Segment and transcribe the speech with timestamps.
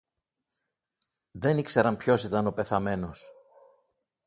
[1.31, 3.31] Δεν ήξεραν ποιος ήταν ο πεθαμένος.